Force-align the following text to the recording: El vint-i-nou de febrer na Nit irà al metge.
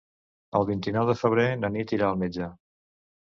El 0.59 0.63
vint-i-nou 0.69 1.05
de 1.09 1.15
febrer 1.19 1.45
na 1.65 1.71
Nit 1.75 1.95
irà 1.97 2.09
al 2.09 2.17
metge. 2.25 2.47